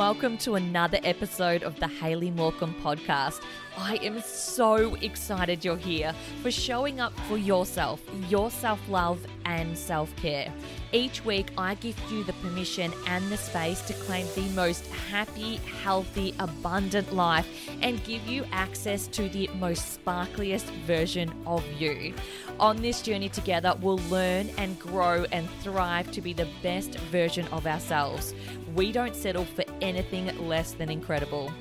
[0.00, 3.42] Welcome to another episode of the Haley Morecambe podcast.
[3.76, 9.76] I am so excited you're here for showing up for yourself, your self love, and
[9.76, 10.50] self care.
[10.92, 15.56] Each week, I gift you the permission and the space to claim the most happy,
[15.82, 17.46] healthy, abundant life
[17.82, 22.14] and give you access to the most sparkliest version of you.
[22.58, 27.46] On this journey together, we'll learn and grow and thrive to be the best version
[27.48, 28.34] of ourselves.
[28.74, 31.52] We don't settle for anything less than incredible.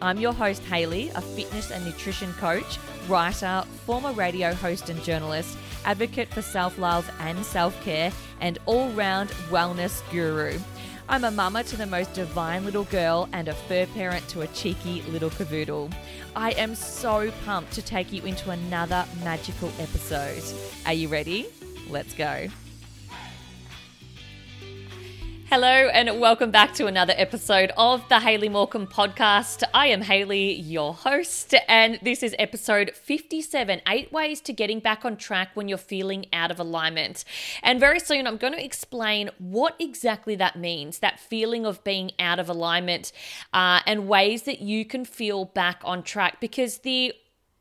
[0.00, 5.56] I'm your host, Haley, a fitness and nutrition coach, writer, former radio host and journalist,
[5.84, 10.58] advocate for self love and self care, and all round wellness guru.
[11.08, 14.46] I'm a mama to the most divine little girl and a fur parent to a
[14.48, 15.92] cheeky little cavoodle.
[16.34, 20.42] I am so pumped to take you into another magical episode.
[20.86, 21.46] Are you ready?
[21.90, 22.48] Let's go.
[25.54, 29.62] Hello, and welcome back to another episode of the Haley Morecambe podcast.
[29.72, 35.04] I am Haley, your host, and this is episode 57 Eight Ways to Getting Back
[35.04, 37.24] on Track When You're Feeling Out of Alignment.
[37.62, 42.10] And very soon, I'm going to explain what exactly that means that feeling of being
[42.18, 43.12] out of alignment
[43.52, 47.14] uh, and ways that you can feel back on track because the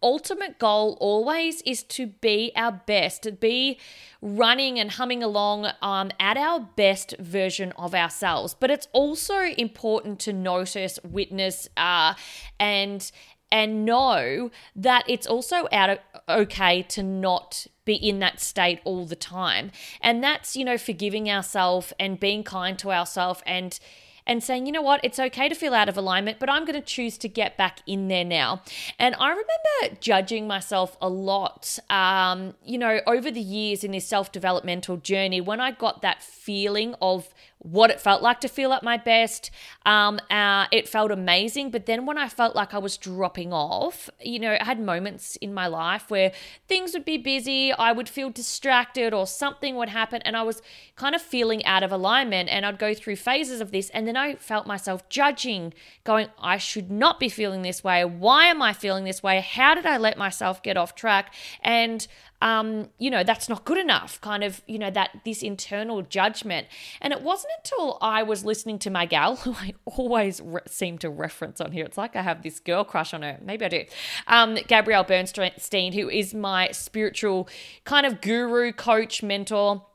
[0.04, 3.80] ultimate goal always is to be our best, to be
[4.22, 8.54] running and humming along um, at our best version of ourselves.
[8.54, 12.14] But it's also important to notice, witness, uh,
[12.60, 13.12] and
[13.52, 19.06] and know that it's also out of, okay to not be in that state all
[19.06, 19.72] the time.
[20.02, 23.80] And that's, you know, forgiving ourselves and being kind to ourselves and
[24.26, 26.80] and saying, you know what, it's okay to feel out of alignment, but I'm going
[26.80, 28.62] to choose to get back in there now.
[29.00, 34.08] And I remember judging myself a lot, um, you know, over the years in this
[34.08, 38.74] self developmental journey when I got that feeling of what it felt like to feel
[38.74, 39.50] at my best.
[39.86, 41.72] Um, uh, it felt amazing.
[41.72, 45.38] But then when I felt like I was dropping off, you know, I had moments
[45.38, 46.32] in my life where
[46.68, 50.62] things would be busy, I would feel distracted, or something would happen, and I was
[50.96, 52.50] kind of feeling out of alignment.
[52.50, 53.90] And I'd go through phases of this.
[53.92, 55.74] And then I felt myself judging,
[56.04, 58.04] going, I should not be feeling this way.
[58.06, 59.40] Why am I feeling this way?
[59.40, 61.34] How did I let myself get off track?
[61.62, 62.06] And
[62.44, 66.68] um, you know, that's not good enough, kind of, you know, that this internal judgment.
[67.00, 70.98] And it wasn't until I was listening to my gal, who I always re- seem
[71.00, 71.86] to reference on here.
[71.86, 73.40] It's like I have this girl crush on her.
[73.42, 73.86] Maybe I do.
[74.28, 77.48] Um, Gabrielle Bernstein, who is my spiritual
[77.86, 79.86] kind of guru, coach, mentor.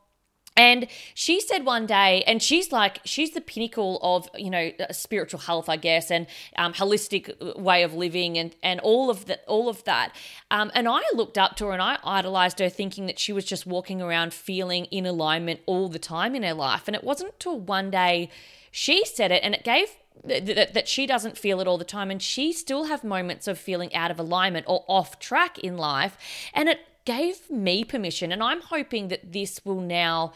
[0.59, 5.39] And she said one day, and she's like, she's the pinnacle of, you know, spiritual
[5.39, 6.27] health, I guess, and
[6.57, 10.13] um, holistic way of living, and and all of that, all of that.
[10.51, 13.45] Um, and I looked up to her and I idolized her, thinking that she was
[13.45, 16.83] just walking around feeling in alignment all the time in her life.
[16.87, 18.29] And it wasn't until one day
[18.69, 19.95] she said it, and it gave
[20.25, 23.95] that she doesn't feel it all the time and she still have moments of feeling
[23.95, 26.17] out of alignment or off track in life
[26.53, 30.33] and it gave me permission and i'm hoping that this will now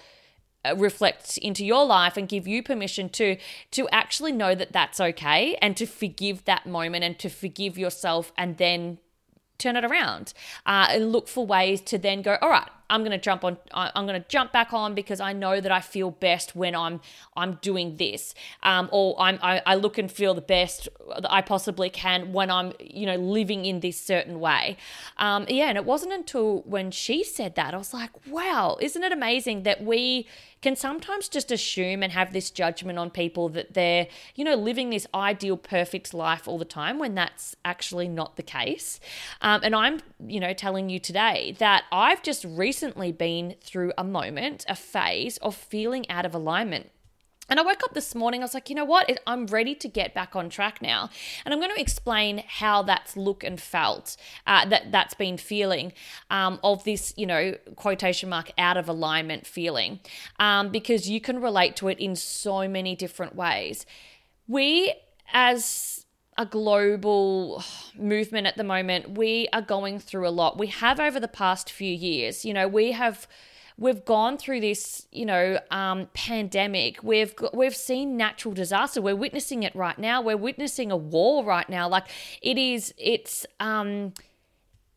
[0.66, 3.38] uh, reflect into your life and give you permission to
[3.72, 8.32] to actually know that that's okay and to forgive that moment and to forgive yourself
[8.38, 8.98] and then
[9.58, 10.34] turn it around.
[10.66, 14.08] Uh, and look for ways to then go all right I'm to jump on I'm
[14.08, 17.02] to jump back on because I know that I feel best when I'm
[17.36, 21.42] I'm doing this um, or I'm I, I look and feel the best that I
[21.42, 24.78] possibly can when I'm you know living in this certain way
[25.18, 29.04] um, yeah and it wasn't until when she said that I was like wow isn't
[29.04, 30.28] it amazing that we
[30.64, 34.90] can sometimes just assume and have this judgment on people that they're, you know, living
[34.90, 39.00] this ideal, perfect life all the time when that's actually not the case.
[39.42, 42.73] Um, and I'm, you know, telling you today that I've just recently
[43.18, 46.90] been through a moment, a phase of feeling out of alignment.
[47.50, 49.20] And I woke up this morning, I was like, you know what?
[49.28, 51.10] I'm ready to get back on track now.
[51.44, 54.16] And I'm going to explain how that's look and felt,
[54.48, 55.92] uh, that that's been feeling
[56.30, 60.00] um, of this, you know, quotation mark, out of alignment feeling,
[60.40, 63.86] um, because you can relate to it in so many different ways.
[64.48, 64.94] We,
[65.34, 65.93] as
[66.38, 67.64] a global
[67.98, 70.58] movement at the moment, we are going through a lot.
[70.58, 73.28] We have over the past few years, you know, we have
[73.78, 77.04] we've gone through this, you know, um, pandemic.
[77.04, 79.02] We've we've seen natural disaster.
[79.02, 80.22] We're witnessing it right now.
[80.22, 81.88] We're witnessing a war right now.
[81.88, 82.08] Like
[82.42, 84.14] it is, it's um,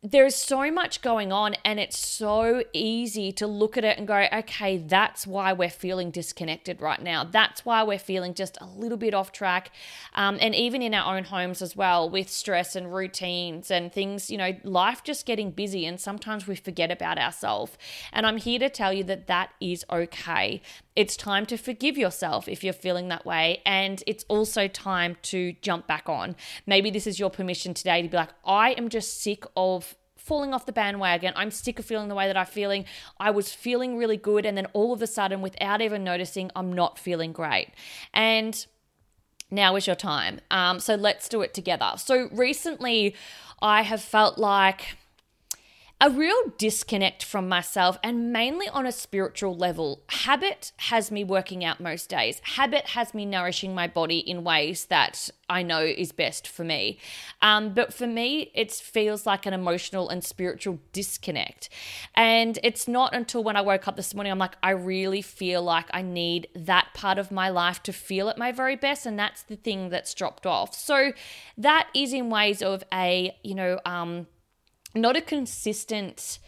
[0.08, 4.24] there's so much going on and it's so easy to look at it and go
[4.32, 8.96] okay that's why we're feeling disconnected right now that's why we're feeling just a little
[8.98, 9.72] bit off track
[10.14, 14.30] um, and even in our own homes as well with stress and routines and things
[14.30, 17.76] you know life just getting busy and sometimes we forget about ourselves
[18.12, 20.62] and i'm here to tell you that that is okay
[20.96, 23.60] it's time to forgive yourself if you're feeling that way.
[23.66, 26.34] And it's also time to jump back on.
[26.66, 29.94] Maybe this is your permission today to be like, I am just sick of
[30.26, 31.32] falling off the bandwagon.
[31.36, 32.84] I'm sick of feeling the way that I'm feeling.
[33.20, 34.44] I was feeling really good.
[34.44, 37.68] And then all of a sudden, without even noticing, I'm not feeling great.
[38.12, 38.66] And
[39.52, 40.40] now is your time.
[40.50, 41.92] Um, so let's do it together.
[41.96, 43.14] So recently,
[43.62, 44.96] I have felt like
[45.98, 50.02] a real disconnect from myself and mainly on a spiritual level.
[50.08, 52.38] Habit has me working out most days.
[52.42, 56.98] Habit has me nourishing my body in ways that I know is best for me.
[57.40, 61.70] Um, but for me, it feels like an emotional and spiritual disconnect.
[62.14, 65.62] And it's not until when I woke up this morning, I'm like, I really feel
[65.62, 69.06] like I need that part of my life to feel at my very best.
[69.06, 70.74] And that's the thing that's dropped off.
[70.74, 71.12] So
[71.56, 74.26] that is in ways of a, you know, um,
[74.94, 76.38] not a consistent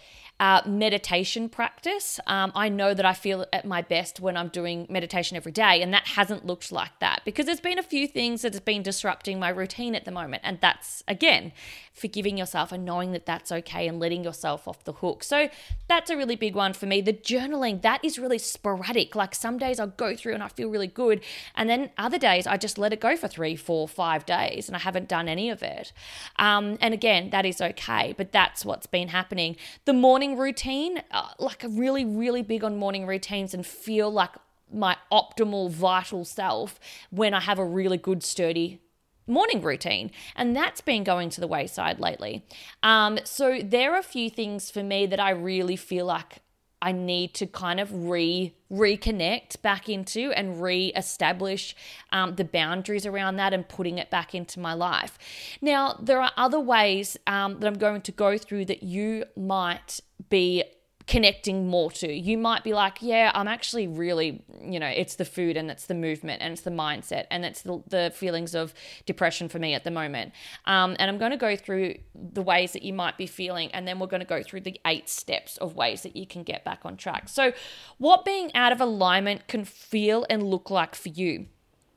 [0.40, 2.20] uh, meditation practice.
[2.26, 5.82] Um, I know that I feel at my best when I'm doing meditation every day,
[5.82, 8.82] and that hasn't looked like that because there's been a few things that have been
[8.82, 10.42] disrupting my routine at the moment.
[10.44, 11.52] And that's, again,
[11.98, 15.22] forgiving yourself and knowing that that's okay and letting yourself off the hook.
[15.22, 15.48] So
[15.88, 17.00] that's a really big one for me.
[17.00, 19.14] The journaling, that is really sporadic.
[19.14, 21.20] Like some days I'll go through and I feel really good.
[21.54, 24.76] And then other days I just let it go for three, four, five days and
[24.76, 25.92] I haven't done any of it.
[26.36, 29.56] Um, and again, that is okay, but that's what's been happening.
[29.84, 34.30] The morning routine, uh, like a really, really big on morning routines and feel like
[34.72, 36.78] my optimal vital self
[37.10, 38.80] when I have a really good, sturdy
[39.28, 40.10] morning routine.
[40.36, 42.44] And that's been going to the wayside lately.
[42.82, 46.40] Um, so there are a few things for me that I really feel like
[46.80, 51.74] I need to kind of re reconnect back into and re-establish
[52.12, 55.18] um, the boundaries around that and putting it back into my life.
[55.62, 60.00] Now there are other ways um, that I'm going to go through that you might
[60.28, 60.64] be
[61.08, 62.12] connecting more to.
[62.12, 65.86] You might be like, yeah, I'm actually really, you know, it's the food and it's
[65.86, 68.74] the movement and it's the mindset and it's the, the feelings of
[69.06, 70.32] depression for me at the moment.
[70.66, 73.88] Um, and I'm going to go through the ways that you might be feeling, and
[73.88, 76.62] then we're going to go through the eight steps of ways that you can get
[76.62, 77.30] back on track.
[77.30, 77.52] So,
[77.96, 81.46] what being out of alignment can feel and look like for you?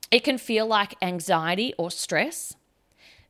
[0.10, 2.56] It can feel like anxiety or stress,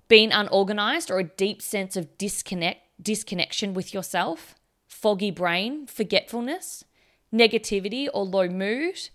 [0.07, 4.53] being unorganized or a deep sense of disconnect disconnection with yourself
[5.01, 6.85] foggy brain, forgetfulness,
[7.33, 9.09] negativity or low mood,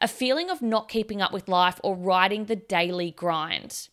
[0.00, 3.88] a feeling of not keeping up with life or riding the daily grind.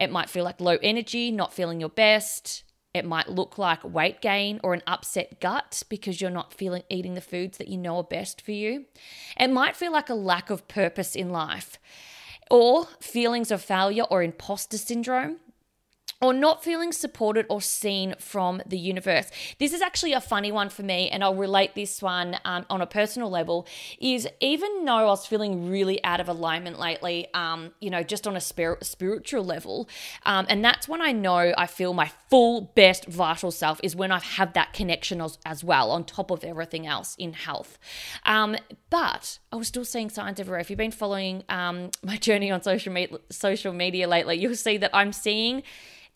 [0.00, 2.64] It might feel like low energy, not feeling your best.
[2.92, 7.14] It might look like weight gain or an upset gut because you're not feeling eating
[7.14, 8.86] the foods that you know are best for you.
[9.38, 11.78] It might feel like a lack of purpose in life
[12.50, 15.36] or feelings of failure or imposter syndrome
[16.20, 19.30] or not feeling supported or seen from the universe.
[19.58, 22.80] This is actually a funny one for me, and I'll relate this one um, on
[22.80, 23.66] a personal level.
[24.00, 28.26] Is even though I was feeling really out of alignment lately, um, you know, just
[28.26, 29.88] on a spirit, spiritual level,
[30.26, 34.12] um, and that's when I know I feel my full best vital self is when
[34.12, 37.78] I have that connection as, as well, on top of everything else in health.
[38.24, 38.56] Um,
[38.90, 40.60] but I was still seeing signs everywhere.
[40.60, 42.94] If you've been following um, my journey on social
[43.30, 45.62] social media lately, you'll see that I'm seeing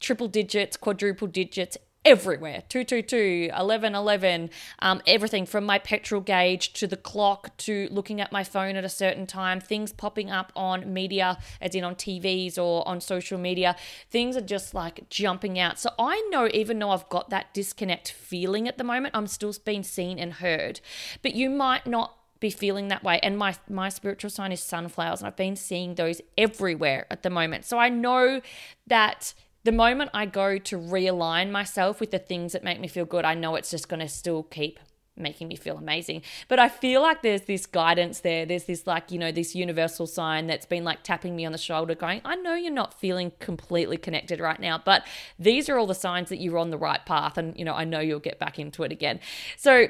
[0.04, 6.96] triple digits, quadruple digits everywhere 222, 1111, um, everything from my petrol gauge to the
[6.96, 11.38] clock to looking at my phone at a certain time, things popping up on media,
[11.60, 13.74] as in on TVs or on social media.
[14.10, 15.78] Things are just like jumping out.
[15.78, 19.54] So I know, even though I've got that disconnect feeling at the moment, I'm still
[19.64, 20.80] being seen and heard.
[21.22, 25.20] But you might not be feeling that way and my my spiritual sign is sunflowers
[25.20, 27.64] and I've been seeing those everywhere at the moment.
[27.64, 28.42] So I know
[28.86, 29.32] that
[29.64, 33.24] the moment I go to realign myself with the things that make me feel good,
[33.24, 34.78] I know it's just going to still keep
[35.16, 36.22] making me feel amazing.
[36.48, 38.44] But I feel like there's this guidance there.
[38.44, 41.58] There's this, like, you know, this universal sign that's been like tapping me on the
[41.58, 45.06] shoulder, going, I know you're not feeling completely connected right now, but
[45.38, 47.38] these are all the signs that you're on the right path.
[47.38, 49.20] And, you know, I know you'll get back into it again.
[49.56, 49.86] So,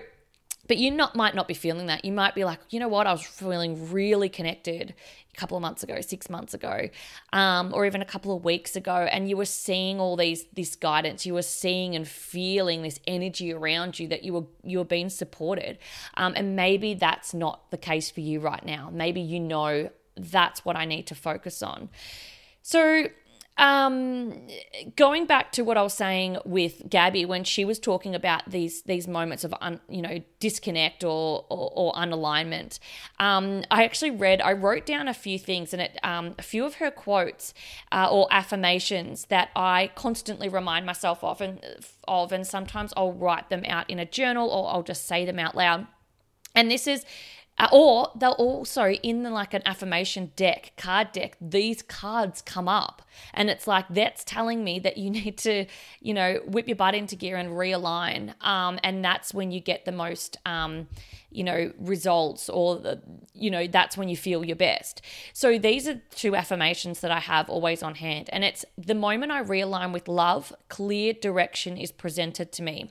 [0.66, 2.04] but you not might not be feeling that.
[2.04, 4.94] You might be like, you know what, I was feeling really connected
[5.32, 6.88] a couple of months ago, six months ago,
[7.32, 10.76] um, or even a couple of weeks ago, and you were seeing all these this
[10.76, 11.26] guidance.
[11.26, 15.10] You were seeing and feeling this energy around you that you were you were being
[15.10, 15.78] supported.
[16.14, 18.90] Um, and maybe that's not the case for you right now.
[18.92, 21.90] Maybe you know that's what I need to focus on.
[22.62, 23.08] So
[23.56, 24.48] um,
[24.96, 28.82] going back to what I was saying with Gabby when she was talking about these
[28.82, 32.80] these moments of un, you know disconnect or or, or unalignment,
[33.20, 36.64] um, I actually read I wrote down a few things and it um, a few
[36.64, 37.54] of her quotes
[37.92, 41.60] uh, or affirmations that I constantly remind myself of and
[42.08, 45.38] of and sometimes I'll write them out in a journal or I'll just say them
[45.38, 45.86] out loud.
[46.56, 47.04] And this is
[47.72, 53.02] or they'll also in the, like an affirmation deck, card deck, these cards come up,
[53.32, 55.66] and it's like that's telling me that you need to,
[56.00, 58.34] you know, whip your butt into gear and realign.
[58.44, 60.88] Um, and that's when you get the most, um,
[61.30, 63.00] you know, results, or the,
[63.34, 65.02] you know, that's when you feel your best.
[65.32, 69.30] So these are two affirmations that I have always on hand, and it's the moment
[69.30, 72.90] I realign with love, clear direction is presented to me.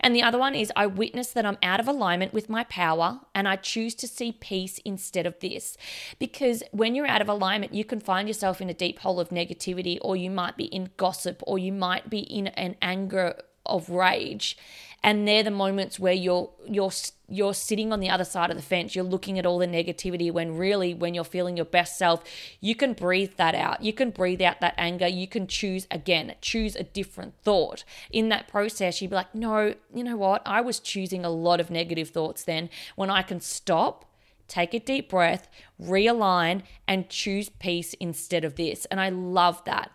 [0.00, 3.20] And the other one is I witness that I'm out of alignment with my power
[3.34, 5.76] and I choose to see peace instead of this.
[6.18, 9.30] Because when you're out of alignment, you can find yourself in a deep hole of
[9.30, 13.36] negativity, or you might be in gossip, or you might be in an anger
[13.66, 14.56] of rage
[15.02, 16.90] and they're the moments where you're you're
[17.28, 18.94] you're sitting on the other side of the fence.
[18.94, 22.22] You're looking at all the negativity when really when you're feeling your best self
[22.60, 23.82] you can breathe that out.
[23.82, 25.06] You can breathe out that anger.
[25.06, 27.84] You can choose again choose a different thought.
[28.10, 30.42] In that process you'd be like no you know what?
[30.44, 32.68] I was choosing a lot of negative thoughts then.
[32.96, 34.04] When i can stop
[34.48, 35.48] take a deep breath,
[35.80, 38.84] realign, and choose peace instead of this.
[38.86, 39.92] And I love that.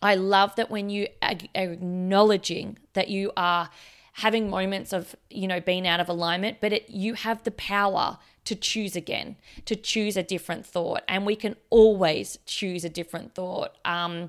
[0.00, 3.70] I love that when you are acknowledging that you are
[4.12, 8.18] having moments of you know being out of alignment but it, you have the power
[8.44, 13.34] to choose again to choose a different thought and we can always choose a different
[13.34, 14.28] thought um,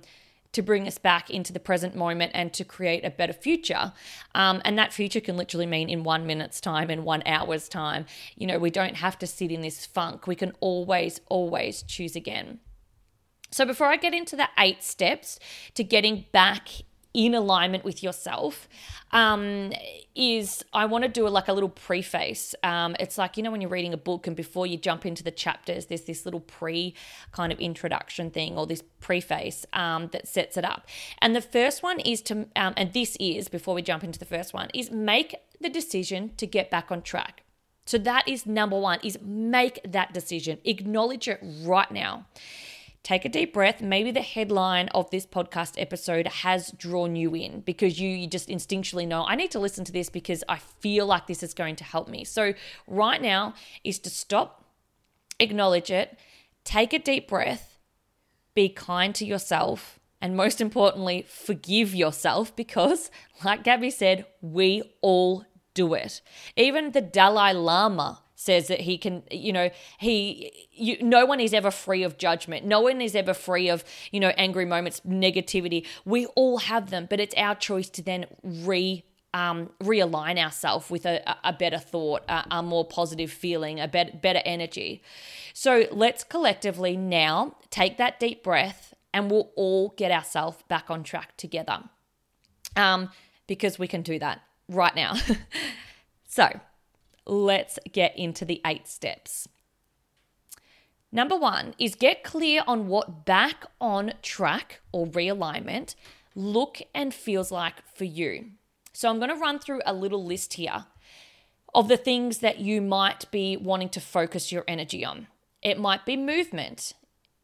[0.54, 3.92] to bring us back into the present moment and to create a better future.
[4.34, 8.06] Um, and that future can literally mean in one minute's time, in one hour's time.
[8.38, 10.28] You know, we don't have to sit in this funk.
[10.28, 12.60] We can always, always choose again.
[13.52, 15.40] So, before I get into the eight steps
[15.76, 16.70] to getting back
[17.14, 18.68] in alignment with yourself
[19.12, 19.72] um,
[20.16, 22.56] is I want to do a, like a little preface.
[22.64, 25.24] Um, it's like, you know, when you're reading a book and before you jump into
[25.24, 26.96] the chapters, there's this little pre
[27.32, 30.88] kind of introduction thing or this preface um, that sets it up.
[31.20, 34.26] And the first one is to, um, and this is, before we jump into the
[34.26, 37.44] first one, is make the decision to get back on track.
[37.86, 40.60] So that is number one, is make that decision.
[40.64, 42.26] Acknowledge it right now
[43.04, 43.82] take a deep breath.
[43.82, 48.48] Maybe the headline of this podcast episode has drawn you in because you, you just
[48.48, 51.76] instinctually know, I need to listen to this because I feel like this is going
[51.78, 52.24] to help me.
[52.24, 52.54] So,
[52.88, 54.66] right now is to stop,
[55.40, 56.18] acknowledge it,
[56.64, 57.78] take a deep breath,
[58.56, 63.12] be kind to yourself, and most importantly, forgive yourself because,
[63.44, 66.22] like Gabby said, we all do it.
[66.56, 71.54] Even the Dalai Lama says that he can you know he you, no one is
[71.54, 75.86] ever free of judgment no one is ever free of you know angry moments negativity
[76.06, 81.06] we all have them but it's our choice to then re um, realign ourselves with
[81.06, 85.02] a, a better thought, a, a more positive feeling, a better, better energy.
[85.54, 91.04] So let's collectively now take that deep breath and we'll all get ourselves back on
[91.04, 91.84] track together
[92.76, 93.10] um,
[93.48, 95.16] because we can do that right now.
[96.28, 96.50] so
[97.26, 99.48] let's get into the eight steps.
[101.12, 105.96] Number one is get clear on what back on track or realignment
[106.36, 108.52] look and feels like for you.
[108.94, 110.86] So I'm going to run through a little list here
[111.74, 115.28] of the things that you might be wanting to focus your energy on.
[115.62, 116.94] It might be movement,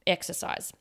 [0.05, 0.73] exercise.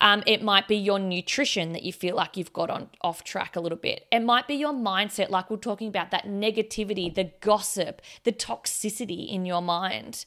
[0.00, 3.56] Um, it might be your nutrition that you feel like you've got on off track
[3.56, 4.06] a little bit.
[4.10, 9.30] It might be your mindset, like we're talking about that negativity, the gossip, the toxicity
[9.30, 10.24] in your mind.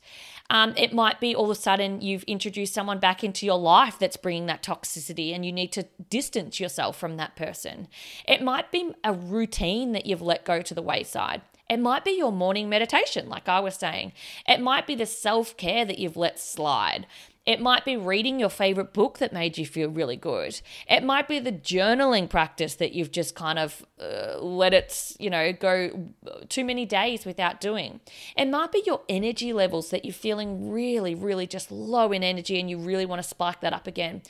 [0.50, 3.98] Um, it might be all of a sudden you've introduced someone back into your life
[3.98, 7.88] that's bringing that toxicity, and you need to distance yourself from that person.
[8.28, 11.42] It might be a routine that you've let go to the wayside.
[11.70, 14.14] It might be your morning meditation, like I was saying.
[14.48, 17.08] It might be the self care that you've let slide.
[17.46, 20.62] It might be reading your favorite book that made you feel really good.
[20.88, 25.30] It might be the journaling practice that you've just kind of uh, let it, you
[25.30, 26.10] know, go
[26.48, 28.00] too many days without doing.
[28.38, 32.62] It might be your energy levels that you're feeling really, really just low in energy
[32.62, 34.22] and you really want to spike that up again.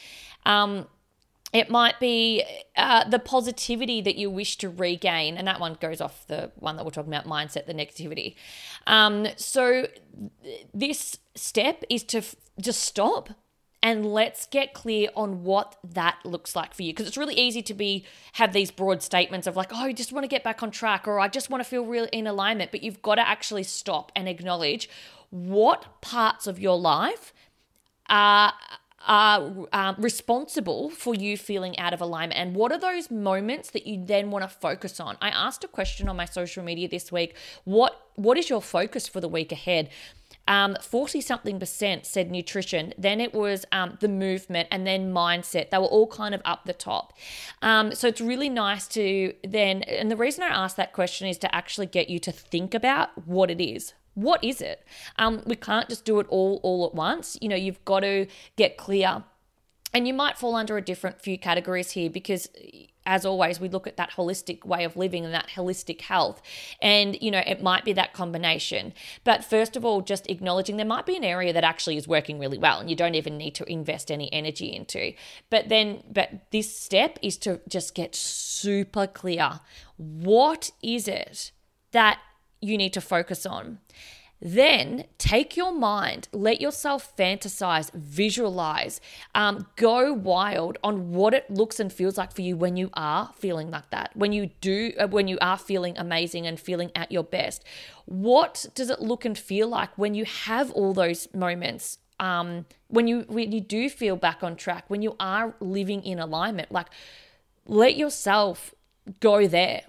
[0.46, 0.88] Um,
[1.54, 2.44] it might be
[2.76, 6.76] uh, the positivity that you wish to regain, and that one goes off the one
[6.78, 8.36] that we're talking about mindset, the negativity.
[8.88, 9.88] Um, so,
[10.44, 13.30] th- this step is to f- just stop
[13.84, 17.62] and let's get clear on what that looks like for you because it's really easy
[17.62, 20.64] to be have these broad statements of like oh I just want to get back
[20.64, 23.28] on track or I just want to feel real in alignment but you've got to
[23.28, 24.90] actually stop and acknowledge
[25.30, 27.34] what parts of your life
[28.10, 28.54] are
[29.08, 32.40] are um, responsible for you feeling out of alignment?
[32.40, 35.18] And what are those moments that you then want to focus on?
[35.22, 39.08] I asked a question on my social media this week what what is your focus
[39.08, 39.90] for the week ahead?
[40.48, 45.70] Um, 40 something percent said nutrition then it was um, the movement and then mindset.
[45.70, 47.14] They were all kind of up the top.
[47.62, 51.38] Um, so it's really nice to then and the reason i asked that question is
[51.40, 54.86] to actually get you to think about what it is what is it?
[55.18, 57.38] Um, we can't just do it all all at once.
[57.42, 59.24] You know, you've got to get clear.
[59.96, 62.50] And you might fall under a different few categories here because
[63.06, 66.42] as always, we look at that holistic way of living and that holistic health.
[66.82, 68.94] And, you know, it might be that combination.
[69.24, 72.40] But first of all, just acknowledging there might be an area that actually is working
[72.40, 75.14] really well and you don't even need to invest any energy into.
[75.50, 79.60] But then, but this step is to just get super clear.
[79.98, 81.52] What is it
[81.92, 82.20] that
[82.64, 83.80] you need to focus on.
[84.46, 89.00] Then take your mind, let yourself fantasize, visualize,
[89.34, 93.32] um, go wild on what it looks and feels like for you when you are
[93.38, 94.12] feeling like that.
[94.16, 97.64] When you do, uh, when you are feeling amazing and feeling at your best.
[98.04, 102.00] What does it look and feel like when you have all those moments?
[102.20, 106.20] Um, when you when you do feel back on track, when you are living in
[106.20, 106.88] alignment, like
[107.66, 108.76] let yourself
[109.22, 109.84] go there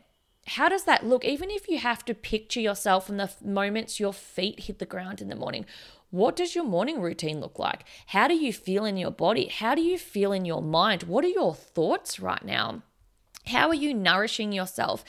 [0.46, 1.24] how does that look?
[1.24, 5.20] Even if you have to picture yourself in the moments your feet hit the ground
[5.20, 5.64] in the morning,
[6.10, 7.84] what does your morning routine look like?
[8.08, 9.48] How do you feel in your body?
[9.48, 11.04] How do you feel in your mind?
[11.04, 12.82] What are your thoughts right now?
[13.46, 15.04] How are you nourishing yourself?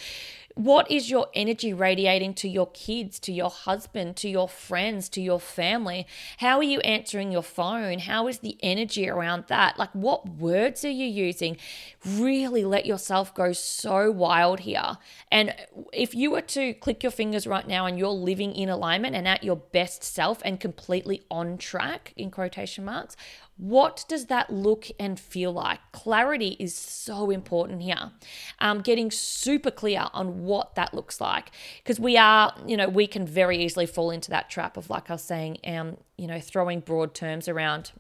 [0.56, 5.22] What is your energy radiating to your kids, to your husband, to your friends, to
[5.22, 6.08] your family?
[6.38, 8.00] How are you answering your phone?
[8.00, 9.78] How is the energy around that?
[9.78, 11.58] Like, what words are you using?
[12.06, 14.98] Really let yourself go so wild here.
[15.30, 15.54] And
[15.92, 19.28] if you were to click your fingers right now and you're living in alignment and
[19.28, 23.18] at your best self and completely on track, in quotation marks,
[23.58, 25.80] what does that look and feel like?
[25.94, 28.12] Clarity is so important here.
[28.60, 31.52] Um, getting super clear on what that looks like.
[31.78, 35.10] Because we are, you know, we can very easily fall into that trap of, like
[35.10, 37.94] I was saying, um, you know, throwing broad terms around.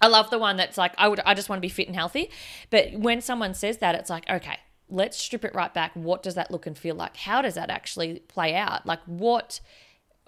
[0.00, 1.96] I love the one that's like, I would, I just want to be fit and
[1.96, 2.30] healthy.
[2.70, 5.90] But when someone says that, it's like, okay, let's strip it right back.
[5.94, 7.16] What does that look and feel like?
[7.16, 8.86] How does that actually play out?
[8.86, 9.60] Like, what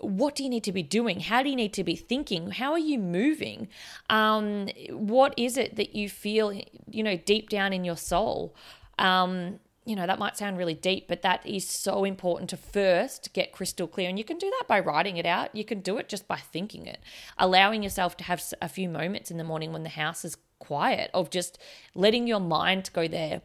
[0.00, 1.20] what do you need to be doing?
[1.20, 2.50] How do you need to be thinking?
[2.50, 3.68] How are you moving?
[4.08, 6.52] Um, what is it that you feel,
[6.90, 8.54] you know, deep down in your soul?
[8.98, 13.32] Um, you know, that might sound really deep, but that is so important to first
[13.32, 14.08] get crystal clear.
[14.08, 15.54] And you can do that by writing it out.
[15.54, 17.00] You can do it just by thinking it,
[17.38, 21.10] allowing yourself to have a few moments in the morning when the house is quiet,
[21.14, 21.58] of just
[21.94, 23.40] letting your mind go there.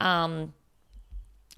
[0.00, 0.54] Um,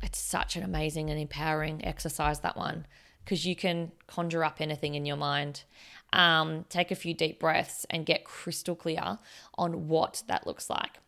[0.03, 2.87] it's such an amazing and empowering exercise, that one
[3.27, 5.65] because you can conjure up anything in your mind.
[6.13, 9.19] Um, take a few deep breaths and get crystal clear
[9.59, 11.01] on what that looks like.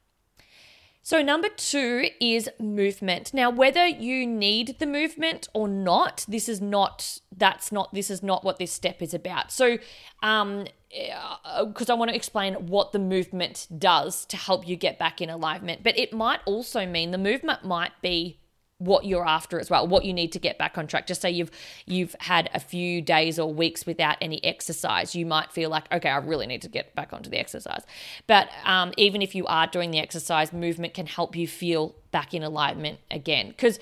[1.05, 3.33] So, number two is movement.
[3.33, 8.23] Now, whether you need the movement or not, this is not, that's not, this is
[8.23, 9.51] not what this step is about.
[9.53, 9.79] So,
[10.23, 14.99] um, because uh, I want to explain what the movement does to help you get
[14.99, 18.41] back in alignment, but it might also mean the movement might be
[18.79, 21.07] what you're after as well what you need to get back on track.
[21.07, 21.51] Just say you've
[21.85, 26.09] you've had a few days or weeks without any exercise you might feel like okay
[26.09, 27.83] i really need to get back onto the exercise.
[28.27, 32.35] But um, even if you are doing the exercise movement can help you feel back
[32.35, 33.49] in alignment again.
[33.49, 33.81] Because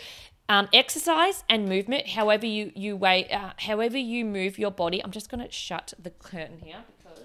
[0.49, 5.11] um, exercise and movement however you you weigh uh, however you move your body i'm
[5.11, 7.25] just going to shut the curtain here because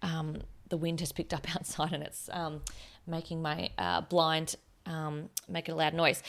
[0.00, 0.38] um,
[0.68, 2.62] the wind has picked up outside and it's um,
[3.06, 6.22] making my uh, blind um, make a loud noise.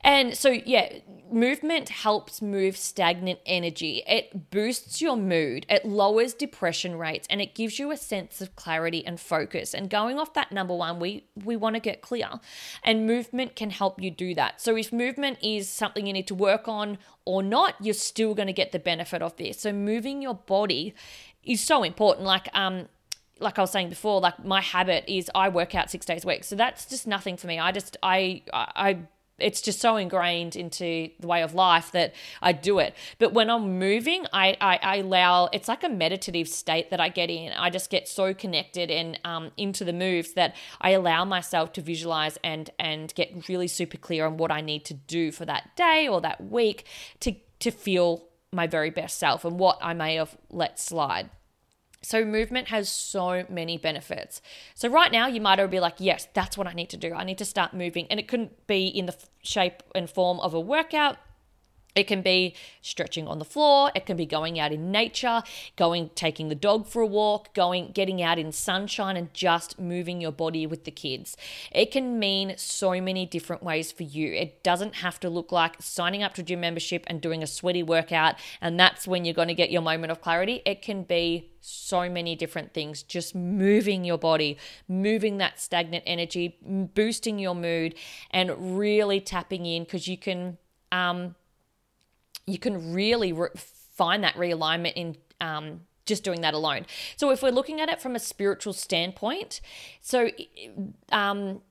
[0.00, 0.98] And so, yeah,
[1.30, 4.02] movement helps move stagnant energy.
[4.06, 8.54] It boosts your mood, it lowers depression rates, and it gives you a sense of
[8.56, 9.74] clarity and focus.
[9.74, 12.28] And going off that number one, we we want to get clear,
[12.82, 14.60] and movement can help you do that.
[14.60, 18.46] So if movement is something you need to work on or not, you're still going
[18.46, 19.60] to get the benefit of this.
[19.60, 20.94] So moving your body
[21.42, 22.26] is so important.
[22.26, 22.88] Like um
[23.40, 26.28] like I was saying before, like my habit is I work out six days a
[26.28, 26.44] week.
[26.44, 27.58] So that's just nothing for me.
[27.58, 28.98] I just I I
[29.38, 32.94] it's just so ingrained into the way of life that I do it.
[33.18, 37.08] But when I'm moving, I, I, I, allow it's like a meditative state that I
[37.08, 37.52] get in.
[37.52, 41.80] I just get so connected and um, into the moves that I allow myself to
[41.80, 45.74] visualize and and get really super clear on what I need to do for that
[45.76, 46.84] day or that week
[47.20, 51.28] to to feel my very best self and what I may have let slide.
[52.04, 54.40] So, movement has so many benefits.
[54.74, 57.12] So, right now, you might all be like, yes, that's what I need to do.
[57.14, 58.06] I need to start moving.
[58.10, 61.16] And it couldn't be in the shape and form of a workout.
[61.94, 65.42] It can be stretching on the floor, it can be going out in nature,
[65.76, 70.20] going taking the dog for a walk, going getting out in sunshine and just moving
[70.20, 71.36] your body with the kids.
[71.70, 74.32] It can mean so many different ways for you.
[74.32, 77.82] It doesn't have to look like signing up to gym membership and doing a sweaty
[77.82, 80.62] workout and that's when you're going to get your moment of clarity.
[80.64, 86.58] It can be so many different things, just moving your body, moving that stagnant energy,
[86.62, 87.94] boosting your mood
[88.30, 90.58] and really tapping in because you can
[90.92, 91.34] um
[92.46, 96.86] you can really re- find that realignment in um, just doing that alone.
[97.16, 99.60] So if we're looking at it from a spiritual standpoint,
[100.00, 100.30] so
[101.10, 101.62] um,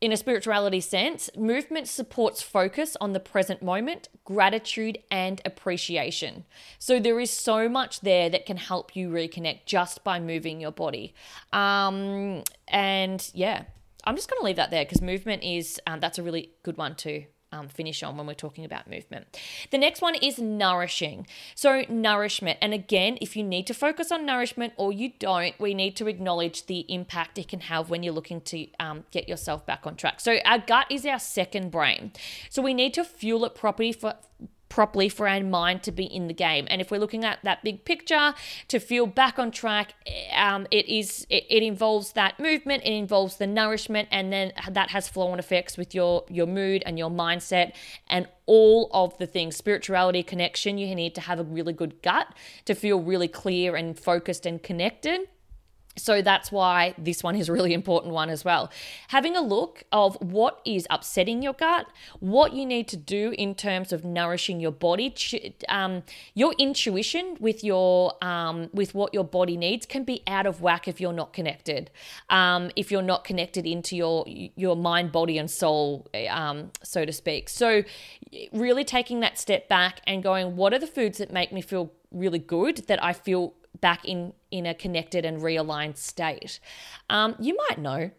[0.00, 6.44] in a spirituality sense, movement supports focus on the present moment, gratitude, and appreciation.
[6.78, 10.72] So there is so much there that can help you reconnect just by moving your
[10.72, 11.14] body.
[11.52, 13.62] Um, and yeah,
[14.04, 16.76] I'm just going to leave that there because movement is um, that's a really good
[16.76, 19.26] one too um, finish on when we're talking about movement.
[19.70, 21.26] The next one is nourishing.
[21.54, 22.58] So, nourishment.
[22.60, 26.08] And again, if you need to focus on nourishment or you don't, we need to
[26.08, 29.96] acknowledge the impact it can have when you're looking to um, get yourself back on
[29.96, 30.20] track.
[30.20, 32.12] So, our gut is our second brain.
[32.50, 34.14] So, we need to fuel it properly for
[34.74, 36.66] properly for our mind to be in the game.
[36.68, 38.34] And if we're looking at that big picture
[38.66, 39.94] to feel back on track,
[40.34, 44.90] um, it is it, it, involves that movement, it involves the nourishment, and then that
[44.90, 47.72] has flow-on effects with your your mood and your mindset
[48.08, 52.26] and all of the things spirituality connection you need to have a really good gut
[52.66, 55.20] to feel really clear and focused and connected
[55.96, 58.70] so that's why this one is a really important one as well.
[59.08, 61.86] Having a look of what is upsetting your gut,
[62.20, 65.14] what you need to do in terms of nourishing your body.
[65.68, 66.02] Um,
[66.34, 70.88] your intuition with your um, with what your body needs can be out of whack
[70.88, 71.90] if you're not connected.
[72.28, 77.12] Um, if you're not connected into your your mind, body, and soul, um, so to
[77.12, 77.48] speak.
[77.48, 77.84] So
[78.52, 81.92] really taking that step back and going, what are the foods that make me feel
[82.10, 83.54] really good that I feel
[83.84, 86.58] back in in a connected and realigned state.
[87.10, 88.10] Um, you might know.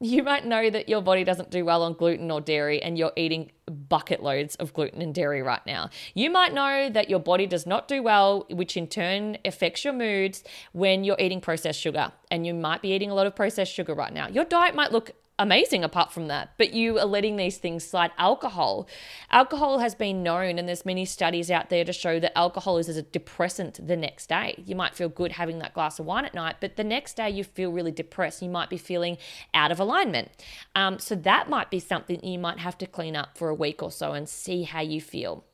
[0.00, 3.12] You might know that your body doesn't do well on gluten or dairy, and you're
[3.14, 5.90] eating bucket loads of gluten and dairy right now.
[6.14, 9.92] You might know that your body does not do well, which in turn affects your
[9.92, 13.72] moods when you're eating processed sugar, and you might be eating a lot of processed
[13.72, 14.28] sugar right now.
[14.28, 18.10] Your diet might look amazing apart from that but you are letting these things slide.
[18.18, 18.88] Alcohol.
[19.30, 22.88] Alcohol has been known and there's many studies out there to show that alcohol is
[22.88, 24.62] as a depressant the next day.
[24.64, 27.30] You might feel good having that glass of wine at night but the next day
[27.30, 28.42] you feel really depressed.
[28.42, 29.18] You might be feeling
[29.54, 30.30] out of alignment.
[30.74, 33.82] Um, so that might be something you might have to clean up for a week
[33.82, 35.44] or so and see how you feel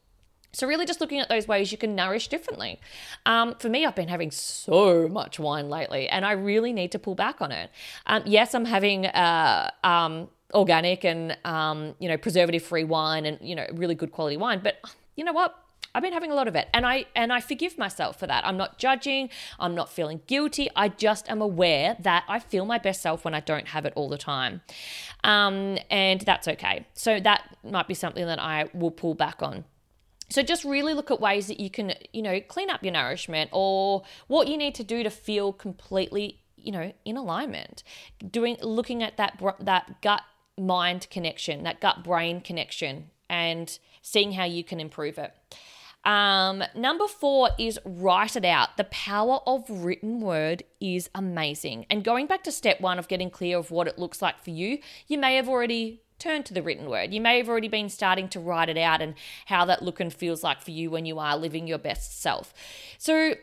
[0.52, 2.80] so, really, just looking at those ways you can nourish differently.
[3.26, 6.98] Um, for me, I've been having so much wine lately, and I really need to
[6.98, 7.70] pull back on it.
[8.06, 13.54] Um, yes, I'm having uh, um, organic and um, you know preservative-free wine, and you
[13.54, 14.60] know really good quality wine.
[14.62, 14.76] But
[15.16, 15.54] you know what?
[15.94, 18.46] I've been having a lot of it, and I and I forgive myself for that.
[18.46, 19.28] I'm not judging.
[19.58, 20.68] I'm not feeling guilty.
[20.74, 23.92] I just am aware that I feel my best self when I don't have it
[23.96, 24.62] all the time,
[25.24, 26.86] um, and that's okay.
[26.94, 29.64] So that might be something that I will pull back on.
[30.30, 33.50] So just really look at ways that you can, you know, clean up your nourishment
[33.52, 37.82] or what you need to do to feel completely, you know, in alignment.
[38.30, 40.22] Doing looking at that that gut
[40.58, 45.32] mind connection, that gut brain connection and seeing how you can improve it.
[46.04, 48.76] Um, number four is write it out.
[48.76, 51.86] The power of written word is amazing.
[51.90, 54.50] And going back to step one of getting clear of what it looks like for
[54.50, 57.12] you, you may have already turn to the written word.
[57.12, 59.14] You may have already been starting to write it out and
[59.46, 62.52] how that look and feels like for you when you are living your best self.
[62.98, 63.34] So,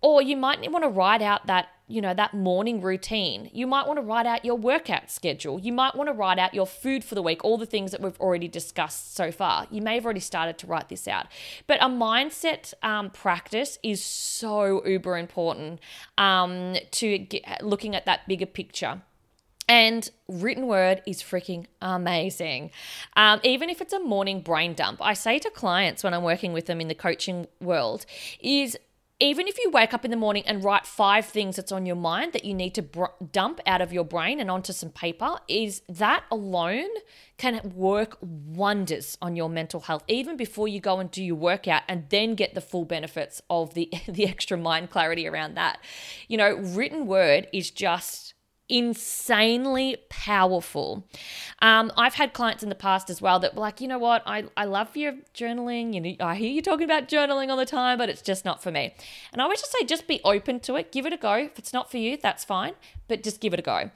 [0.00, 3.48] or you might want to write out that you know, that morning routine.
[3.52, 5.60] You might want to write out your workout schedule.
[5.60, 8.00] You might want to write out your food for the week, all the things that
[8.00, 9.66] we've already discussed so far.
[9.70, 11.26] You may have already started to write this out.
[11.66, 15.78] But a mindset um, practice is so uber important
[16.18, 19.02] um, to get, looking at that bigger picture.
[19.68, 22.70] And written word is freaking amazing.
[23.16, 26.52] Um, even if it's a morning brain dump, I say to clients when I'm working
[26.52, 28.06] with them in the coaching world,
[28.40, 28.76] is
[29.18, 31.96] even if you wake up in the morning and write five things that's on your
[31.96, 35.38] mind that you need to br- dump out of your brain and onto some paper,
[35.48, 36.90] is that alone
[37.38, 41.82] can work wonders on your mental health, even before you go and do your workout
[41.88, 45.78] and then get the full benefits of the, the extra mind clarity around that.
[46.28, 48.34] You know, written word is just
[48.68, 51.06] insanely powerful.
[51.62, 54.22] Um, I've had clients in the past as well that were like, you know what,
[54.26, 55.94] I, I love your journaling.
[55.94, 58.62] You know, I hear you talking about journaling all the time, but it's just not
[58.62, 58.94] for me.
[59.32, 61.34] And I always just say, just be open to it, give it a go.
[61.34, 62.74] If it's not for you, that's fine,
[63.08, 63.90] but just give it a go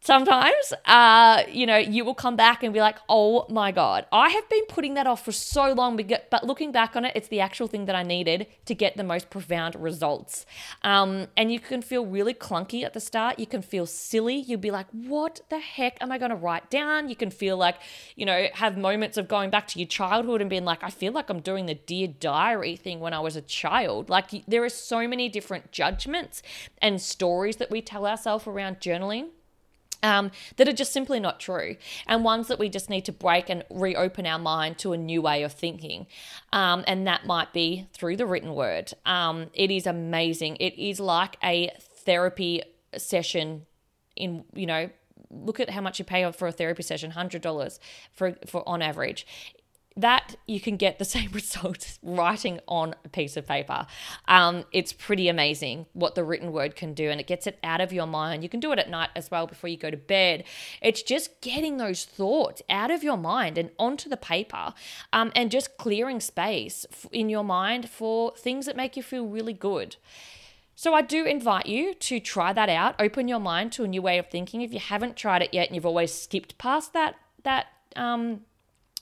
[0.00, 4.28] sometimes uh you know you will come back and be like oh my god i
[4.28, 5.96] have been putting that off for so long
[6.30, 9.04] but looking back on it it's the actual thing that i needed to get the
[9.04, 10.46] most profound results.
[10.82, 13.38] Um and you can feel really clunky at the start.
[13.38, 14.36] You can feel silly.
[14.36, 17.08] You'll be like what the heck am i going to write down?
[17.08, 17.76] You can feel like
[18.16, 21.12] you know have moments of going back to your childhood and being like i feel
[21.12, 24.08] like i'm doing the dear diary thing when i was a child.
[24.10, 26.42] Like there are so many different judgments
[26.80, 29.28] and stories that we tell ourselves around journaling
[30.02, 33.48] um, that are just simply not true, and ones that we just need to break
[33.48, 36.06] and reopen our mind to a new way of thinking.
[36.52, 38.92] Um, and that might be through the written word.
[39.06, 40.56] Um, it is amazing.
[40.56, 42.62] It is like a therapy
[42.96, 43.66] session.
[44.16, 44.90] In you know,
[45.30, 47.78] look at how much you pay for a therapy session hundred dollars
[48.12, 49.26] for for on average
[49.98, 53.86] that you can get the same results writing on a piece of paper.
[54.26, 57.80] Um, it's pretty amazing what the written word can do, and it gets it out
[57.80, 58.42] of your mind.
[58.42, 60.44] You can do it at night as well before you go to bed.
[60.80, 64.72] It's just getting those thoughts out of your mind and onto the paper,
[65.12, 69.52] um, and just clearing space in your mind for things that make you feel really
[69.52, 69.96] good.
[70.76, 72.94] So I do invite you to try that out.
[73.00, 74.62] Open your mind to a new way of thinking.
[74.62, 78.42] If you haven't tried it yet and you've always skipped past that that um,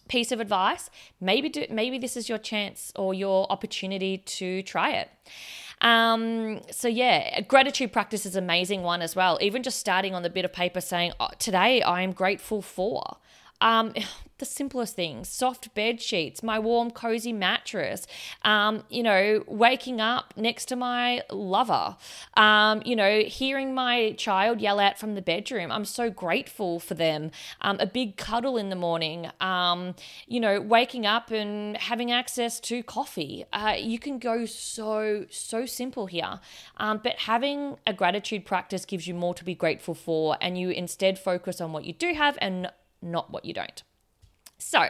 [0.09, 0.91] piece of advice,
[1.21, 5.11] maybe do, maybe this is your chance or your opportunity to try it.
[5.81, 9.39] Um, so yeah, gratitude practice is amazing one as well.
[9.41, 13.19] Even just starting on the bit of paper saying, oh, "Today I am grateful for."
[13.61, 13.95] Um,
[14.39, 18.07] the simplest things soft bed sheets my warm cozy mattress
[18.43, 21.97] um, you know waking up next to my lover
[22.37, 25.73] um, you know hearing my child yell out from the bedroom.
[25.73, 27.31] I'm so grateful for them.
[27.61, 29.95] Um, a big cuddle in the morning um,
[30.27, 33.45] you know waking up and having access to coffee.
[33.53, 36.41] Uh, you can go so so simple here.
[36.77, 40.71] Um, but having a gratitude practice gives you more to be grateful for and you
[40.71, 42.71] instead focus on what you do have and
[43.03, 43.83] not what you don't
[44.59, 44.89] so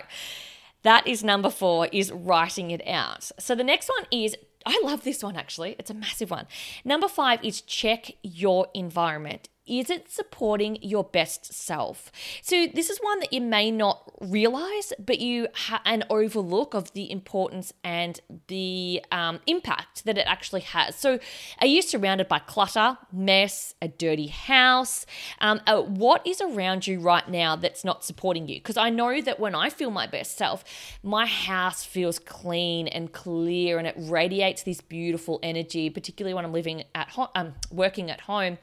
[0.86, 3.32] that is number four is writing it out.
[3.40, 5.74] So the next one is I love this one actually.
[5.80, 6.46] It's a massive one.
[6.84, 9.48] Number five is check your environment.
[9.66, 12.12] Is it supporting your best self?
[12.40, 16.92] So this is one that you may not realize, but you have an overlook of
[16.92, 20.94] the importance and the um, impact that it actually has.
[20.94, 21.18] So
[21.60, 25.04] are you surrounded by clutter, mess, a dirty house?
[25.40, 28.56] Um, uh, what is around you right now that's not supporting you?
[28.60, 30.64] Because I know that when I feel my best self,
[31.02, 36.52] my house feels clean and clear, and it radiates this beautiful energy, particularly when I'm
[36.52, 38.58] living at home, um, working at home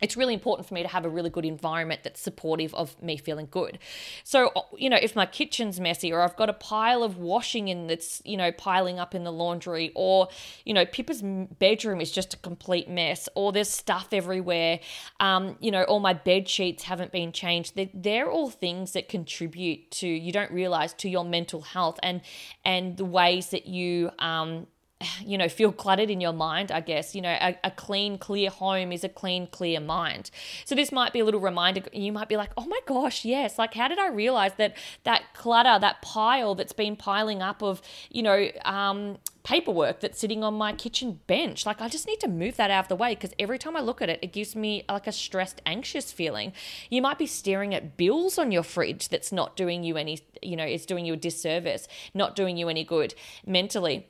[0.00, 3.16] it's really important for me to have a really good environment that's supportive of me
[3.16, 3.78] feeling good.
[4.24, 7.86] So, you know, if my kitchen's messy or I've got a pile of washing in
[7.86, 10.28] that's, you know, piling up in the laundry or,
[10.64, 14.80] you know, Pippa's bedroom is just a complete mess or there's stuff everywhere,
[15.20, 17.76] um, you know, all my bed sheets haven't been changed.
[17.76, 22.22] They're, they're all things that contribute to, you don't realize, to your mental health and,
[22.64, 24.66] and the ways that you, um,
[25.24, 27.14] you know, feel cluttered in your mind, I guess.
[27.14, 30.30] You know, a, a, clean, clear home is a clean, clear mind.
[30.64, 31.82] So this might be a little reminder.
[31.92, 33.58] You might be like, oh my gosh, yes.
[33.58, 37.80] Like, how did I realize that that clutter, that pile that's been piling up of,
[38.10, 41.64] you know, um, paperwork that's sitting on my kitchen bench.
[41.64, 43.80] Like, I just need to move that out of the way because every time I
[43.80, 46.52] look at it, it gives me like a stressed, anxious feeling.
[46.90, 50.56] You might be staring at bills on your fridge that's not doing you any, you
[50.56, 53.14] know, it's doing you a disservice, not doing you any good
[53.46, 54.09] mentally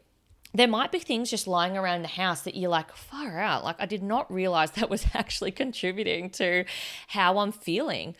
[0.52, 3.62] there might be things just lying around the house that you're like, far out.
[3.62, 6.64] Like, I did not realize that was actually contributing to
[7.08, 8.16] how I'm feeling.